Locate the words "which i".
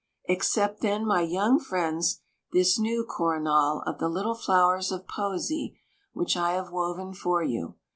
6.11-6.53